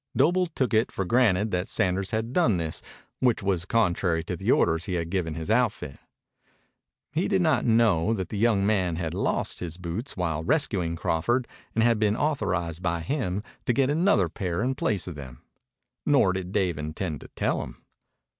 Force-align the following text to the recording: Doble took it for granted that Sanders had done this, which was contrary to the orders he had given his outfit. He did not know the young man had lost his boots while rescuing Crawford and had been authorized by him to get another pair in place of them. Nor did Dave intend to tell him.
Doble 0.17 0.47
took 0.47 0.73
it 0.73 0.91
for 0.91 1.05
granted 1.05 1.51
that 1.51 1.67
Sanders 1.67 2.09
had 2.09 2.33
done 2.33 2.57
this, 2.57 2.81
which 3.19 3.43
was 3.43 3.65
contrary 3.65 4.23
to 4.23 4.35
the 4.35 4.49
orders 4.51 4.85
he 4.85 4.95
had 4.95 5.11
given 5.11 5.35
his 5.35 5.51
outfit. 5.51 5.99
He 7.13 7.27
did 7.27 7.43
not 7.43 7.65
know 7.65 8.11
the 8.15 8.35
young 8.35 8.65
man 8.65 8.95
had 8.95 9.13
lost 9.13 9.59
his 9.59 9.77
boots 9.77 10.17
while 10.17 10.43
rescuing 10.43 10.95
Crawford 10.95 11.47
and 11.75 11.83
had 11.83 11.99
been 11.99 12.17
authorized 12.17 12.81
by 12.81 13.01
him 13.01 13.43
to 13.67 13.73
get 13.73 13.91
another 13.91 14.27
pair 14.27 14.63
in 14.63 14.73
place 14.73 15.05
of 15.05 15.13
them. 15.13 15.43
Nor 16.03 16.33
did 16.33 16.51
Dave 16.51 16.79
intend 16.79 17.21
to 17.21 17.27
tell 17.35 17.61
him. 17.61 17.83